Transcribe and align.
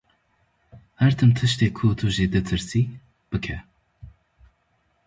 Her 1.01 1.11
tim 1.17 1.31
tiştê 1.37 1.67
ku 1.77 1.87
tu 1.97 2.07
jê 2.15 2.25
ditirsî, 2.33 2.81
bike. 3.29 3.57